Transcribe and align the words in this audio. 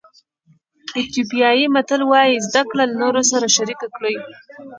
ایتیوپیایي 0.97 1.65
متل 1.75 2.01
وایي 2.09 2.35
زده 2.45 2.61
کړه 2.69 2.83
له 2.89 2.95
نورو 3.01 3.21
سره 3.31 3.45
شریک 3.55 3.81
کړئ. 3.95 4.15